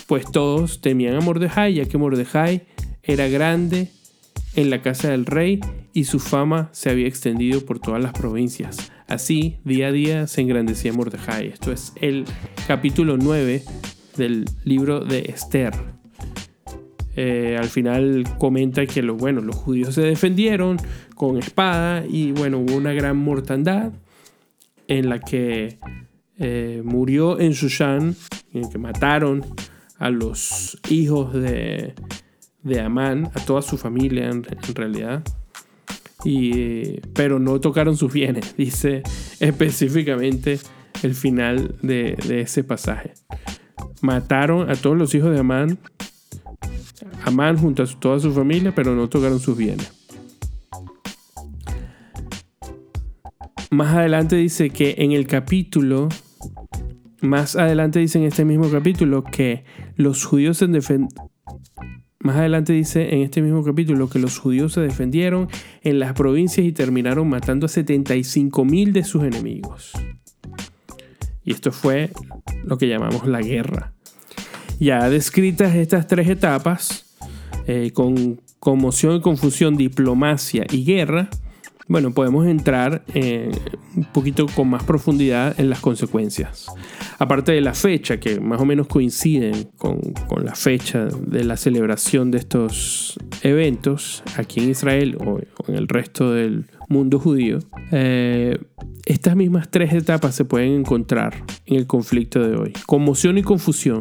pues 0.08 0.26
todos 0.32 0.82
temían 0.82 1.16
a 1.16 1.22
Mordejai, 1.22 1.76
ya 1.76 1.86
que 1.86 1.98
Mordejai 1.98 2.64
era 3.04 3.28
grande 3.28 3.90
en 4.56 4.70
la 4.70 4.82
casa 4.82 5.10
del 5.10 5.26
rey 5.26 5.60
y 5.94 6.06
su 6.06 6.20
fama 6.20 6.70
se 6.72 6.90
había 6.90 7.08
extendido 7.08 7.62
por 7.66 7.80
todas 7.80 8.02
las 8.02 8.14
provincias. 8.14 8.92
Así, 9.08 9.58
día 9.66 9.88
a 9.88 9.92
día 9.92 10.28
se 10.28 10.42
engrandecía 10.42 10.94
Mordejai. 10.94 11.48
Esto 11.48 11.72
es 11.72 11.94
el 12.00 12.26
capítulo 12.68 13.18
9 13.18 13.64
del 14.18 14.46
libro 14.64 15.02
de 15.02 15.20
Esther. 15.22 15.74
Eh, 17.16 17.58
al 17.60 17.68
final 17.68 18.24
comenta 18.38 18.86
que 18.86 19.02
los, 19.02 19.18
bueno, 19.18 19.42
los 19.42 19.56
judíos 19.56 19.96
se 19.96 20.02
defendieron 20.02 20.78
con 21.16 21.38
espada 21.38 22.06
y 22.08 22.32
bueno, 22.32 22.60
hubo 22.60 22.76
una 22.76 22.94
gran 22.94 23.18
mortandad 23.18 23.92
en 24.88 25.10
la 25.10 25.20
que 25.20 25.78
eh, 26.42 26.82
murió 26.84 27.40
en 27.40 27.52
Shushan, 27.52 28.16
en 28.54 28.70
que 28.70 28.78
mataron 28.78 29.46
a 29.98 30.10
los 30.10 30.78
hijos 30.90 31.34
de, 31.34 31.94
de 32.64 32.82
Amán, 32.82 33.32
a 33.34 33.46
toda 33.46 33.62
su 33.62 33.78
familia 33.78 34.30
en, 34.30 34.44
realidad. 34.76 35.24
Y, 36.26 37.00
pero 37.14 37.40
no 37.40 37.62
tocaron 37.62 37.96
sus 37.96 38.12
bienes, 38.12 38.56
dice 38.58 39.04
específicamente 39.40 40.60
el 41.04 41.16
final 41.16 41.76
de, 41.82 42.18
de 42.28 42.42
ese 42.42 42.64
pasaje. 42.64 43.14
Mataron 44.02 44.70
a 44.70 44.76
todos 44.76 44.98
los 44.98 45.16
hijos 45.16 45.32
de 45.32 45.40
Amán 45.40 45.80
Amán 47.24 47.58
junto 47.58 47.84
a 47.84 47.86
toda 47.86 48.20
su 48.20 48.34
familia, 48.34 48.74
pero 48.74 48.96
no 48.96 49.08
tocaron 49.10 49.40
sus 49.40 49.58
bienes. 49.58 49.92
Más 53.70 53.96
adelante 53.96 54.36
dice 54.36 54.70
que 54.70 54.96
en 54.98 55.12
el 55.12 55.28
capítulo, 55.28 56.10
más 57.22 57.56
adelante 57.56 58.00
dice 58.00 58.18
en 58.18 58.26
este 58.26 58.46
mismo 58.46 58.70
capítulo 58.70 59.24
que 59.24 59.64
los 59.96 60.26
judíos 60.26 60.58
se 60.58 60.68
más 62.24 62.36
adelante 62.36 62.74
dice 62.74 63.16
en 63.16 63.22
este 63.22 63.42
mismo 63.42 63.64
capítulo 63.64 64.08
que 64.10 64.20
los 64.20 64.38
judíos 64.38 64.74
se 64.74 64.82
defendieron 64.82 65.48
en 65.82 66.00
las 66.00 66.14
provincias 66.14 66.66
y 66.66 66.72
terminaron 66.72 67.28
matando 67.28 67.66
a 67.66 67.70
75 67.70 68.64
mil 68.64 68.94
de 68.94 69.04
sus 69.04 69.24
enemigos. 69.24 69.92
Y 71.44 71.52
esto 71.52 71.72
fue 71.72 72.12
lo 72.64 72.78
que 72.78 72.88
llamamos 72.88 73.26
la 73.26 73.42
guerra. 73.42 73.94
Ya 74.80 75.10
descritas 75.10 75.74
estas 75.76 76.08
tres 76.08 76.30
etapas, 76.30 77.18
eh, 77.66 77.92
con 77.92 78.40
conmoción 78.60 79.16
y 79.16 79.22
confusión, 79.22 79.76
diplomacia 79.76 80.66
y 80.70 80.86
guerra, 80.86 81.30
bueno, 81.88 82.12
podemos 82.12 82.48
entrar 82.48 83.04
eh, 83.14 83.52
un 83.96 84.06
poquito 84.06 84.46
con 84.48 84.70
más 84.70 84.84
profundidad 84.84 85.60
en 85.60 85.70
las 85.70 85.80
consecuencias. 85.80 86.68
Aparte 87.20 87.52
de 87.52 87.62
la 87.62 87.74
fecha, 87.74 88.20
que 88.20 88.40
más 88.40 88.62
o 88.62 88.66
menos 88.66 88.88
coinciden 88.88 89.70
con, 89.78 90.00
la 90.44 90.56
fecha 90.56 91.06
de 91.06 91.44
la 91.44 91.58
celebración 91.58 92.32
de 92.32 92.40
estos 92.40 93.18
eventos 93.44 94.24
aquí 94.38 94.62
en 94.62 94.70
Israel 94.72 95.18
o, 95.20 95.40
en 95.68 95.76
el 95.76 95.88
resto 95.88 96.34
del 96.34 96.66
mundo 96.90 97.20
judío, 97.20 97.60
eh, 97.92 98.58
estas 99.06 99.36
mismas 99.36 99.70
tres 99.70 99.94
etapas 99.94 100.36
se 100.36 100.46
pueden 100.46 100.72
encontrar 100.74 101.44
en 101.66 101.78
el 101.78 101.88
conflicto 101.88 102.48
de 102.48 102.56
hoy. 102.56 102.74
Conmoción 102.86 103.38
y 103.38 103.44
confusión. 103.44 104.00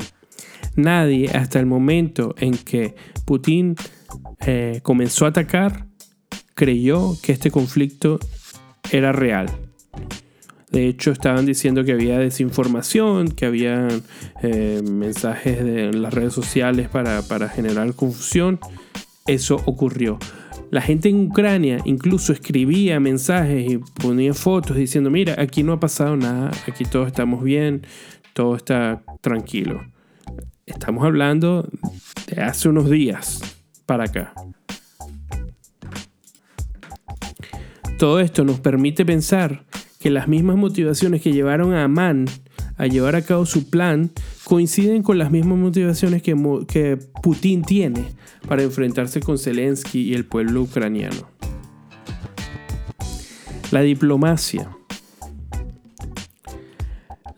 Nadie 0.77 1.29
hasta 1.31 1.59
el 1.59 1.67
momento 1.67 2.35
en 2.39 2.57
que 2.57 2.95
Putin 3.25 3.75
eh, 4.47 4.81
comenzó 4.83 5.25
a 5.25 5.29
atacar 5.29 5.90
creyó 6.55 7.17
que 7.23 7.33
este 7.33 7.51
conflicto 7.51 8.19
era 8.93 9.13
real. 9.13 9.49
De 10.71 10.87
hecho, 10.87 11.11
estaban 11.11 11.47
diciendo 11.47 11.85
que 11.85 11.93
había 11.93 12.19
desinformación, 12.19 13.29
que 13.29 13.47
había 13.47 13.89
eh, 14.43 14.83
mensajes 14.89 15.65
de 15.65 15.93
las 15.93 16.15
redes 16.15 16.33
sociales 16.33 16.89
para, 16.89 17.23
para 17.23 17.49
generar 17.49 17.93
confusión. 17.95 18.61
Eso 19.27 19.57
ocurrió. 19.67 20.19
La 20.71 20.81
gente 20.81 21.09
en 21.09 21.27
Ucrania 21.27 21.79
incluso 21.85 22.33
escribía 22.33 23.01
mensajes 23.01 23.69
y 23.69 23.79
ponía 23.79 24.33
fotos 24.33 24.77
diciendo, 24.77 25.11
mira, 25.11 25.35
aquí 25.39 25.65
no 25.65 25.73
ha 25.73 25.81
pasado 25.81 26.17
nada, 26.17 26.53
aquí 26.69 26.85
todos 26.85 27.09
estamos 27.09 27.43
bien, 27.43 27.85
todo 28.33 28.55
está 28.55 29.03
tranquilo. 29.21 29.85
Estamos 30.67 31.05
hablando 31.05 31.69
de 32.29 32.43
hace 32.43 32.69
unos 32.69 32.89
días 32.89 33.41
para 33.87 34.05
acá. 34.05 34.33
Todo 38.01 38.19
esto 38.21 38.45
nos 38.45 38.61
permite 38.61 39.05
pensar 39.05 39.67
que 39.99 40.09
las 40.09 40.27
mismas 40.27 40.57
motivaciones 40.57 41.21
que 41.21 41.35
llevaron 41.35 41.75
a 41.75 41.85
Amán 41.85 42.25
a 42.79 42.87
llevar 42.87 43.15
a 43.15 43.21
cabo 43.21 43.45
su 43.45 43.69
plan 43.69 44.11
coinciden 44.45 45.03
con 45.03 45.19
las 45.19 45.31
mismas 45.31 45.59
motivaciones 45.59 46.23
que, 46.23 46.35
que 46.67 46.97
Putin 47.23 47.61
tiene 47.63 48.07
para 48.49 48.63
enfrentarse 48.63 49.21
con 49.21 49.37
Zelensky 49.37 50.01
y 50.01 50.15
el 50.15 50.25
pueblo 50.25 50.63
ucraniano. 50.63 51.29
La 53.71 53.83
diplomacia. 53.83 54.71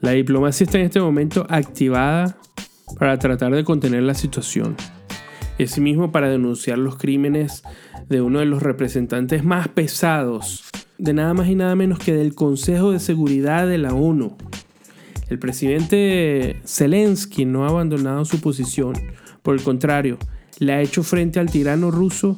La 0.00 0.12
diplomacia 0.12 0.62
está 0.62 0.78
en 0.78 0.84
este 0.84 1.00
momento 1.00 1.44
activada 1.48 2.38
para 3.00 3.18
tratar 3.18 3.52
de 3.52 3.64
contener 3.64 4.04
la 4.04 4.14
situación. 4.14 4.76
Y 5.62 5.66
asimismo 5.66 6.10
para 6.10 6.28
denunciar 6.28 6.76
los 6.76 6.96
crímenes 6.96 7.62
de 8.08 8.20
uno 8.20 8.40
de 8.40 8.46
los 8.46 8.64
representantes 8.64 9.44
más 9.44 9.68
pesados, 9.68 10.64
de 10.98 11.12
nada 11.12 11.34
más 11.34 11.48
y 11.48 11.54
nada 11.54 11.76
menos 11.76 12.00
que 12.00 12.12
del 12.12 12.34
Consejo 12.34 12.90
de 12.90 12.98
Seguridad 12.98 13.68
de 13.68 13.78
la 13.78 13.94
ONU. 13.94 14.36
El 15.28 15.38
presidente 15.38 16.60
Zelensky 16.66 17.44
no 17.44 17.64
ha 17.64 17.68
abandonado 17.68 18.24
su 18.24 18.40
posición, 18.40 18.94
por 19.44 19.54
el 19.54 19.62
contrario, 19.62 20.18
le 20.58 20.72
ha 20.72 20.82
hecho 20.82 21.04
frente 21.04 21.38
al 21.38 21.48
tirano 21.48 21.92
ruso 21.92 22.36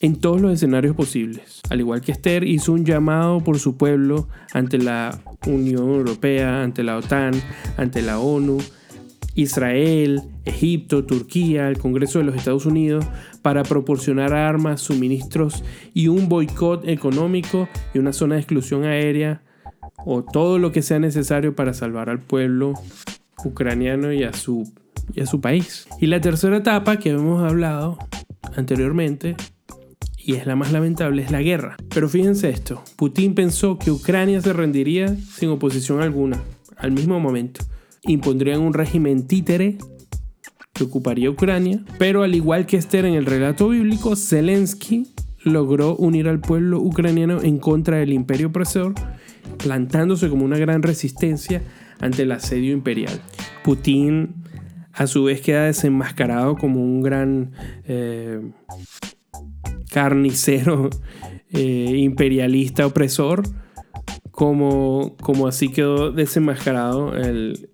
en 0.00 0.16
todos 0.16 0.40
los 0.40 0.54
escenarios 0.54 0.96
posibles. 0.96 1.60
Al 1.68 1.80
igual 1.80 2.00
que 2.00 2.12
Esther 2.12 2.44
hizo 2.44 2.72
un 2.72 2.86
llamado 2.86 3.44
por 3.44 3.58
su 3.58 3.76
pueblo 3.76 4.26
ante 4.54 4.78
la 4.78 5.20
Unión 5.46 5.90
Europea, 5.90 6.62
ante 6.62 6.82
la 6.82 6.96
OTAN, 6.96 7.34
ante 7.76 8.00
la 8.00 8.20
ONU, 8.20 8.56
Israel, 9.42 10.22
Egipto, 10.44 11.04
Turquía, 11.04 11.68
el 11.68 11.78
Congreso 11.78 12.18
de 12.18 12.24
los 12.24 12.36
Estados 12.36 12.66
Unidos 12.66 13.04
para 13.42 13.62
proporcionar 13.62 14.32
armas, 14.32 14.80
suministros 14.80 15.64
y 15.94 16.08
un 16.08 16.28
boicot 16.28 16.86
económico 16.86 17.68
y 17.94 17.98
una 17.98 18.12
zona 18.12 18.34
de 18.34 18.42
exclusión 18.42 18.84
aérea 18.84 19.42
o 20.04 20.22
todo 20.22 20.58
lo 20.58 20.72
que 20.72 20.82
sea 20.82 20.98
necesario 20.98 21.54
para 21.54 21.74
salvar 21.74 22.08
al 22.10 22.20
pueblo 22.20 22.74
ucraniano 23.44 24.12
y 24.12 24.22
a 24.24 24.32
su, 24.32 24.70
país. 25.40 25.86
Y 26.00 26.06
la 26.06 26.20
tercera 26.20 26.58
etapa 26.58 26.98
que 26.98 27.10
hemos 27.10 27.42
hablado 27.42 27.98
anteriormente 28.56 29.36
y 30.18 30.34
es 30.34 30.46
la 30.46 30.54
más 30.54 30.72
lamentable, 30.72 31.22
es 31.22 31.30
la 31.30 31.42
guerra. 31.42 31.76
Pero 31.92 32.08
fíjense 32.08 32.50
esto, 32.50 32.82
Putin 32.96 33.34
pensó 33.34 33.78
que 33.78 33.90
Ucrania 33.90 34.40
se 34.40 34.52
rendiría 34.52 35.08
sin 35.16 35.48
oposición 35.48 36.02
alguna, 36.02 36.40
al 36.76 36.92
mismo 36.92 37.18
momento. 37.18 37.62
Impondrían 38.02 38.60
un 38.60 38.74
régimen 38.74 39.26
títere 39.26 39.78
que 40.72 40.84
ocuparía 40.84 41.30
Ucrania, 41.30 41.84
pero 41.98 42.22
al 42.22 42.34
igual 42.34 42.66
que 42.66 42.76
Esther 42.76 43.04
en 43.04 43.14
el 43.14 43.26
relato 43.26 43.68
bíblico, 43.68 44.16
Zelensky 44.16 45.06
logró 45.42 45.96
unir 45.96 46.28
al 46.28 46.40
pueblo 46.40 46.80
ucraniano 46.80 47.42
en 47.42 47.58
contra 47.58 47.98
del 47.98 48.12
imperio 48.12 48.48
opresor, 48.48 48.94
plantándose 49.58 50.28
como 50.28 50.44
una 50.44 50.58
gran 50.58 50.82
resistencia 50.82 51.62
ante 52.00 52.22
el 52.22 52.32
asedio 52.32 52.72
imperial. 52.72 53.20
Putin 53.64 54.34
a 54.92 55.06
su 55.06 55.24
vez 55.24 55.40
queda 55.40 55.64
desenmascarado 55.64 56.56
como 56.56 56.82
un 56.82 57.00
gran 57.00 57.52
eh, 57.84 58.40
carnicero 59.90 60.90
eh, 61.50 61.94
imperialista 61.96 62.86
opresor, 62.86 63.42
como, 64.30 65.16
como 65.20 65.46
así 65.46 65.68
quedó 65.70 66.12
desenmascarado 66.12 67.14
el, 67.14 67.69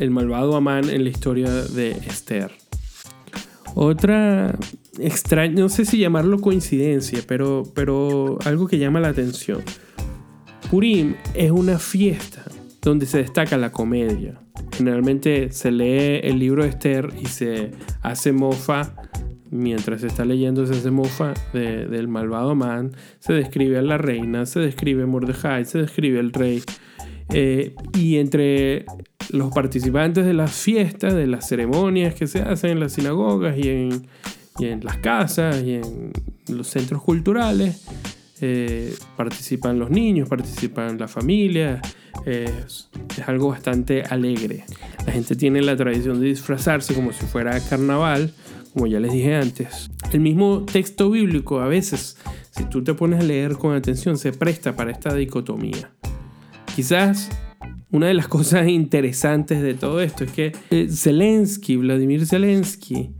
el 0.00 0.10
malvado 0.10 0.56
Amán 0.56 0.88
en 0.90 1.04
la 1.04 1.10
historia 1.10 1.50
de 1.50 1.90
Esther. 1.90 2.50
Otra 3.74 4.56
extraña, 4.98 5.60
no 5.60 5.68
sé 5.68 5.84
si 5.84 5.98
llamarlo 5.98 6.40
coincidencia, 6.40 7.20
pero, 7.26 7.62
pero 7.74 8.38
algo 8.44 8.66
que 8.66 8.78
llama 8.78 8.98
la 8.98 9.08
atención. 9.08 9.62
Purim 10.70 11.14
es 11.34 11.50
una 11.50 11.78
fiesta 11.78 12.44
donde 12.82 13.06
se 13.06 13.18
destaca 13.18 13.56
la 13.56 13.70
comedia. 13.70 14.40
Generalmente 14.72 15.52
se 15.52 15.70
lee 15.70 16.20
el 16.22 16.38
libro 16.38 16.64
de 16.64 16.70
Esther 16.70 17.12
y 17.20 17.26
se 17.26 17.72
hace 18.02 18.32
mofa 18.32 18.94
mientras 19.50 20.00
se 20.00 20.06
está 20.06 20.24
leyendo 20.24 20.64
se 20.66 20.74
hace 20.74 20.90
mofa 20.90 21.34
del 21.52 22.08
malvado 22.08 22.54
man, 22.54 22.92
se 23.18 23.32
describe 23.32 23.78
a 23.78 23.82
la 23.82 23.98
reina, 23.98 24.46
se 24.46 24.60
describe 24.60 25.06
Mordejai, 25.06 25.64
se 25.64 25.78
describe 25.78 26.20
al 26.20 26.32
rey. 26.32 26.62
Eh, 27.32 27.74
y 27.94 28.16
entre 28.16 28.84
los 29.30 29.52
participantes 29.52 30.26
de 30.26 30.34
las 30.34 30.52
fiestas, 30.52 31.14
de 31.14 31.26
las 31.26 31.48
ceremonias 31.48 32.14
que 32.14 32.26
se 32.26 32.40
hacen 32.40 32.70
en 32.70 32.80
las 32.80 32.92
sinagogas 32.92 33.56
y 33.56 33.68
en, 33.68 34.08
las 34.82 34.98
casas 34.98 35.62
y 35.62 35.74
en 35.74 36.12
los 36.48 36.66
centros 36.66 37.02
culturales, 37.02 37.86
eh, 38.40 38.94
participan 39.16 39.78
los 39.78 39.90
niños, 39.90 40.28
participan 40.28 40.98
la 40.98 41.08
familia, 41.08 41.80
es 42.26 42.88
algo 43.26 43.48
bastante 43.48 44.02
alegre. 44.02 44.64
La 45.06 45.12
gente 45.12 45.36
tiene 45.36 45.62
la 45.62 45.76
tradición 45.76 46.20
de 46.20 46.26
disfrazarse 46.26 46.94
como 46.94 47.12
si 47.12 47.24
fuera 47.26 47.58
carnaval, 47.60 48.32
como 48.74 48.86
ya 48.86 49.00
les 49.00 49.12
dije 49.12 49.34
antes. 49.34 49.90
El 50.12 50.20
mismo 50.20 50.64
texto 50.70 51.10
bíblico 51.10 51.60
a 51.60 51.68
veces, 51.68 52.18
si 52.50 52.64
tú 52.64 52.82
te 52.84 52.94
pones 52.94 53.20
a 53.20 53.22
leer 53.22 53.56
con 53.56 53.74
atención, 53.74 54.18
se 54.18 54.32
presta 54.32 54.76
para 54.76 54.90
esta 54.90 55.14
dicotomía. 55.14 55.90
Quizás 56.74 57.28
una 57.90 58.06
de 58.06 58.14
las 58.14 58.28
cosas 58.28 58.68
interesantes 58.68 59.62
de 59.62 59.74
todo 59.74 60.00
esto 60.00 60.24
es 60.24 60.32
que 60.32 60.52
eh, 60.70 60.88
Zelensky, 60.90 61.76
Vladimir 61.76 62.26
Zelensky, 62.26 63.10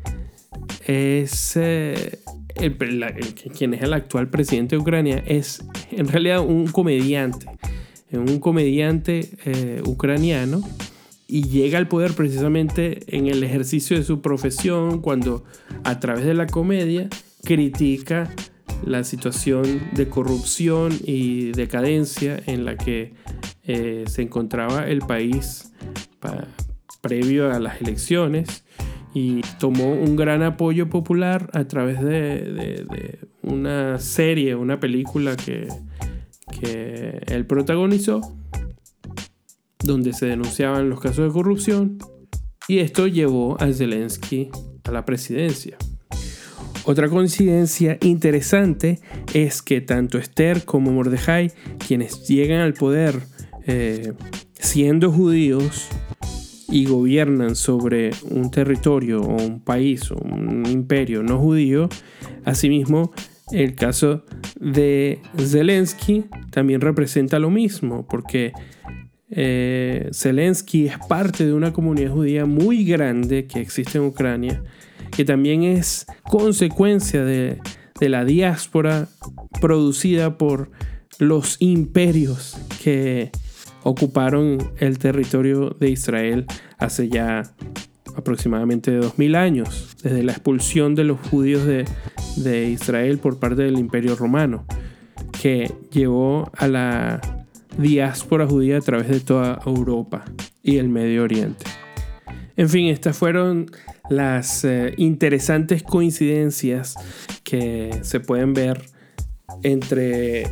es 0.87 1.57
eh, 1.57 2.19
quien 3.57 3.75
es 3.75 3.83
el 3.83 3.93
actual 3.93 4.29
presidente 4.29 4.77
de 4.77 4.83
Ucrania, 4.83 5.23
es 5.27 5.65
en 5.91 6.09
realidad 6.09 6.41
un 6.41 6.67
comediante, 6.67 7.47
un 8.13 8.39
comediante 8.41 9.31
eh, 9.45 9.83
ucraniano 9.87 10.63
y 11.27 11.45
llega 11.49 11.79
al 11.79 11.87
poder 11.87 12.13
precisamente 12.15 13.05
en 13.17 13.29
el 13.29 13.45
ejercicio 13.45 13.97
de 13.97 14.03
su 14.03 14.21
profesión 14.21 15.01
cuando 15.01 15.45
a 15.85 16.01
través 16.01 16.25
de 16.25 16.35
la 16.35 16.47
comedia 16.47 17.09
critica 17.45 18.35
la 18.85 19.05
situación 19.05 19.81
de 19.93 20.09
corrupción 20.09 20.93
y 21.05 21.53
decadencia 21.53 22.43
en 22.47 22.65
la 22.65 22.77
que 22.77 23.13
eh, 23.73 24.05
se 24.09 24.23
encontraba 24.23 24.89
el 24.89 24.99
país 24.99 25.73
previo 27.01 27.53
a 27.53 27.61
las 27.61 27.81
elecciones 27.81 28.65
y 29.15 29.43
tomó 29.61 29.93
un 29.93 30.17
gran 30.17 30.43
apoyo 30.43 30.91
popular 30.91 31.49
a 31.53 31.65
través 31.69 32.01
de, 32.01 33.19
una 33.43 34.01
serie, 34.01 34.57
una 34.57 34.81
película 34.81 35.37
que, 35.37 35.69
que 36.61 37.21
él 37.27 37.47
protagonizó 37.47 38.37
donde 39.85 40.13
se 40.13 40.27
denunciaban 40.27 40.91
los 40.91 41.01
casos 41.01 41.29
de 41.29 41.33
corrupción 41.33 41.99
y 42.67 42.81
esto 42.81 43.07
llevó 43.07 43.57
a 43.63 43.73
Zelensky 43.73 44.51
a 44.83 44.91
la 44.91 45.05
presidencia. 45.05 45.77
Otra 46.85 47.09
coincidencia 47.09 47.99
interesante 48.01 48.99
es 49.33 49.63
que 49.63 49.81
tanto 49.81 50.19
Esther 50.19 50.65
como 50.65 50.91
Mordejai, 50.91 51.53
quienes 51.87 52.27
llegan 52.27 52.61
al 52.61 52.75
poder 52.75 53.21
eh, 53.73 54.13
siendo 54.53 55.13
judíos 55.13 55.89
y 56.69 56.87
gobiernan 56.87 57.55
sobre 57.55 58.11
un 58.29 58.51
territorio 58.51 59.23
o 59.23 59.37
un 59.37 59.61
país 59.61 60.11
o 60.11 60.17
un 60.17 60.67
imperio 60.67 61.23
no 61.23 61.39
judío, 61.39 61.89
asimismo 62.45 63.13
el 63.53 63.77
caso 63.77 64.25
de 64.59 65.21
Zelensky 65.39 66.25
también 66.51 66.81
representa 66.81 67.39
lo 67.39 67.49
mismo, 67.51 68.07
porque 68.09 68.53
eh, 69.31 70.09
Zelensky 70.13 70.87
es 70.87 70.99
parte 71.09 71.47
de 71.47 71.53
una 71.53 71.73
comunidad 71.73 72.13
judía 72.13 72.45
muy 72.45 72.85
grande 72.85 73.47
que 73.47 73.61
existe 73.61 73.99
en 73.99 74.05
Ucrania, 74.05 74.65
que 75.17 75.25
también 75.25 75.63
es 75.63 76.07
consecuencia 76.25 77.25
de, 77.25 77.59
la 78.01 78.25
diáspora 78.25 79.09
producida 79.61 80.39
por 80.39 80.71
los 81.19 81.57
imperios 81.61 82.57
que 82.83 83.31
ocuparon 83.83 84.59
el 84.79 84.99
territorio 84.99 85.77
de 85.79 85.91
Israel 85.91 86.47
hace 86.79 87.09
ya 87.09 87.43
aproximadamente 88.17 88.95
2000 88.97 89.35
años, 89.37 89.97
desde 90.03 90.23
la 90.23 90.33
expulsión 90.33 90.95
de 90.95 91.05
los 91.05 91.21
judíos 91.29 91.65
de, 91.65 91.85
de 92.37 92.69
Israel 92.69 93.19
por 93.19 93.39
parte 93.39 93.63
del 93.63 93.79
imperio 93.79 94.17
romano, 94.17 94.65
que 95.41 95.73
llevó 95.91 96.51
a 96.57 96.67
la 96.67 97.21
diáspora 97.79 98.47
judía 98.47 98.79
a 98.79 98.81
través 98.81 99.09
de 99.09 99.21
toda 99.21 99.61
Europa 99.65 100.25
y 100.63 100.79
el 100.79 100.89
Medio 100.89 101.23
Oriente. 101.23 101.65
En 102.57 102.69
fin, 102.69 102.89
estas 102.89 103.17
fueron 103.17 103.71
las 104.11 104.65
eh, 104.65 104.93
interesantes 104.97 105.83
coincidencias 105.83 106.95
que 107.43 107.91
se 108.03 108.21
pueden 108.21 108.53
ver 108.53 108.85
entre 109.63 110.45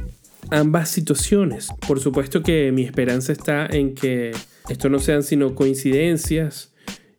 ambas 0.51 0.89
situaciones. 0.89 1.69
Por 1.87 2.01
supuesto 2.01 2.43
que 2.43 2.73
mi 2.73 2.85
esperanza 2.85 3.33
está 3.33 3.67
en 3.67 3.95
que 3.95 4.33
esto 4.69 4.89
no 4.89 4.99
sean 4.99 5.23
sino 5.23 5.55
coincidencias 5.55 6.73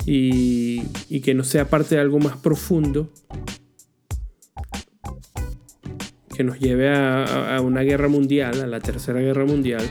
y, 0.06 0.82
que 1.22 1.34
no 1.34 1.44
sea 1.44 1.70
parte 1.70 1.96
de 1.96 2.02
algo 2.02 2.20
más 2.20 2.38
profundo 2.38 3.12
que 6.36 6.44
nos 6.44 6.60
lleve 6.60 6.90
a, 6.90 7.60
una 7.62 7.82
guerra 7.82 8.08
mundial, 8.08 8.62
a 8.62 8.68
la 8.68 8.80
tercera 8.80 9.20
guerra 9.20 9.46
mundial, 9.46 9.84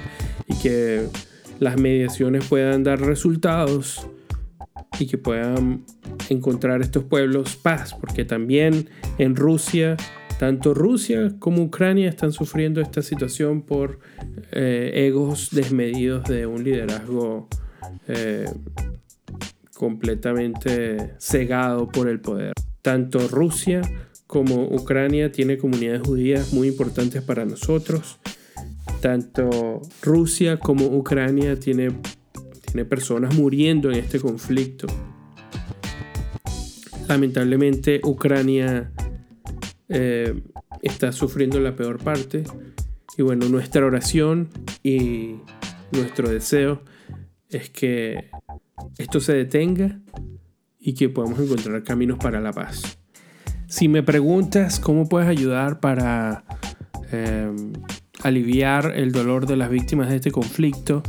y 0.46 0.59
que 0.59 1.07
las 1.61 1.79
mediaciones 1.79 2.46
puedan 2.46 2.85
dar 2.85 3.01
resultados 3.01 4.07
y 4.98 5.07
que 5.07 5.18
puedan 5.18 5.85
encontrar 6.31 6.81
estos 6.81 7.05
pueblos 7.05 7.57
paz, 7.57 7.94
porque 7.94 8.24
también 8.24 8.88
en 9.18 9.37
Rusia, 9.37 9.96
tanto 10.38 10.72
Rusia 10.72 11.35
como 11.38 11.62
Ucrania 11.62 12.09
están 12.09 12.33
sufriendo 12.33 12.81
esta 12.81 13.03
situación 13.03 13.62
por 13.62 13.98
eh, 14.53 14.92
egos 14.94 15.48
desmedidos 15.51 16.24
de 16.24 16.46
un 16.46 16.62
liderazgo 16.62 17.48
eh, 18.07 18.48
completamente 19.74 21.14
cegado 21.18 21.88
por 21.88 22.09
el 22.09 22.20
poder. 22.20 22.53
Tanto 22.83 23.27
Rusia 23.27 23.83
como 24.29 24.62
Ucrania 24.62 25.33
tiene 25.33 25.59
comunidades 25.59 26.03
judías 26.07 26.53
muy 26.53 26.68
importantes 26.68 27.20
para 27.22 27.44
nosotros. 27.44 28.18
Tanto 29.01 29.83
Rusia 30.03 30.59
como 30.59 30.87
Ucrania 30.87 31.59
tiene, 31.59 31.90
tiene 32.64 32.85
personas 32.85 33.35
muriendo 33.35 33.90
en 33.90 33.96
este 33.96 34.20
conflicto. 34.20 34.87
Lamentablemente 37.09 38.01
Ucrania 38.05 38.92
eh, 39.88 40.42
está 40.83 41.12
sufriendo 41.12 41.61
la 41.61 41.74
peor 41.74 41.98
parte. 41.98 42.44
Y 43.16 43.22
bueno, 43.22 43.48
nuestra 43.48 43.85
oración 43.85 44.48
y 44.83 45.37
nuestro 45.92 46.29
deseo 46.29 46.83
es 47.48 47.70
que 47.70 48.31
esto 48.98 49.20
se 49.20 49.35
detenga 49.35 50.01
y 50.79 50.94
que 50.94 51.09
podamos 51.09 51.40
encontrar 51.40 51.83
caminos 51.83 52.18
para 52.18 52.40
la 52.40 52.53
paz. 52.53 52.98
Si 53.66 53.88
me 53.88 54.03
preguntas 54.03 54.81
cómo 54.81 55.09
puedes 55.09 55.29
ayudar 55.29 55.81
para 55.81 56.44
em, 57.11 57.72
aliviar 58.22 58.92
el 58.94 59.12
dolor 59.12 59.46
de 59.46 59.57
las 59.57 59.70
víctimas 59.70 60.09
de 60.09 60.16
este 60.16 60.31
conflicto, 60.31 61.03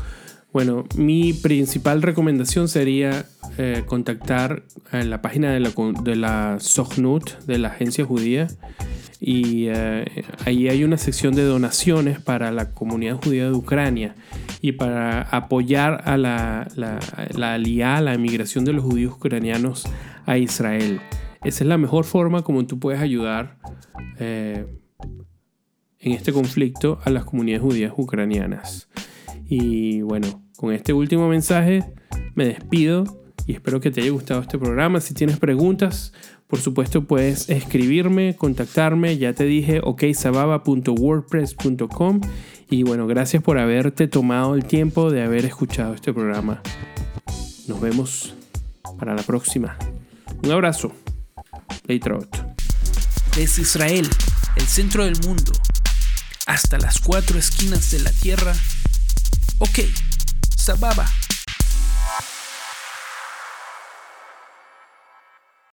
bueno, 0.52 0.86
mi 0.96 1.34
principal 1.34 2.02
recomendación 2.02 2.68
sería 2.68 3.26
eh, 3.58 3.84
contactar 3.86 4.64
en 4.92 5.10
la 5.10 5.22
página 5.22 5.52
de 5.52 5.60
la, 5.60 5.72
de 6.04 6.16
la 6.16 6.58
de 7.46 7.60
la 7.60 7.68
agencia 7.70 8.06
judía, 8.06 8.48
y 9.22 9.68
eh, 9.68 10.06
ahí 10.46 10.70
hay 10.70 10.84
una 10.84 10.98
sección 10.98 11.36
de 11.36 11.44
donaciones 11.44 12.20
para 12.20 12.52
la 12.52 12.72
comunidad 12.72 13.18
judía 13.22 13.46
de 13.46 13.52
Ucrania 13.52 14.16
y 14.62 14.72
para 14.72 15.24
apoyar 15.24 16.02
a 16.06 16.18
la, 16.18 16.68
la, 16.76 17.00
la 17.36 17.58
la 18.02 18.14
emigración 18.14 18.66
de 18.66 18.74
los 18.74 18.84
judíos 18.84 19.14
ucranianos 19.14 19.84
a 20.26 20.38
Israel. 20.38 21.02
Esa 21.44 21.64
es 21.64 21.68
la 21.68 21.78
mejor 21.78 22.06
forma 22.06 22.44
como 22.44 22.66
tú 22.66 22.80
puedes 22.80 23.02
ayudar 23.02 23.58
eh, 24.20 24.66
en 26.00 26.12
este 26.12 26.32
conflicto 26.34 27.00
a 27.04 27.10
las 27.10 27.26
comunidades 27.26 27.62
judías 27.62 27.94
ucranianas. 27.96 28.88
Y 29.50 30.02
bueno, 30.02 30.44
con 30.58 30.74
este 30.74 30.94
último 30.94 31.28
mensaje 31.28 31.84
me 32.36 32.46
despido 32.46 33.04
y 33.48 33.54
espero 33.54 33.82
que 33.82 33.90
te 33.90 34.02
haya 34.02 34.12
gustado 34.12 34.42
este 34.42 34.60
programa. 34.60 35.02
Si 35.02 35.16
tienes 35.16 35.40
preguntas, 35.40 36.14
por 36.46 36.60
supuesto 36.60 37.06
puedes 37.06 37.50
escribirme, 37.50 38.36
contactarme. 38.36 39.18
Ya 39.18 39.34
te 39.34 39.46
dije 39.46 39.82
oksababa.wordpress.com 39.84 42.22
y 42.70 42.84
bueno, 42.84 43.08
gracias 43.08 43.42
por 43.42 43.58
haberte 43.58 44.08
tomado 44.08 44.54
el 44.54 44.66
tiempo 44.66 45.10
de 45.10 45.24
haber 45.24 45.46
escuchado 45.46 45.96
este 45.96 46.14
programa. 46.14 46.62
Nos 47.68 47.82
vemos 47.82 48.36
para 49.00 49.16
la 49.16 49.24
próxima. 49.24 49.76
Un 50.44 50.52
abrazo. 50.52 50.92
Leitraut. 51.88 52.38
Desde 53.36 53.64
Israel, 53.64 54.08
el 54.56 54.64
centro 54.64 55.06
del 55.06 55.20
mundo, 55.26 55.54
hasta 56.46 56.78
las 56.78 57.00
cuatro 57.00 57.40
esquinas 57.40 57.90
de 57.90 57.98
la 58.00 58.12
tierra. 58.12 58.54
Ok, 59.60 59.80
Sababa 60.56 61.06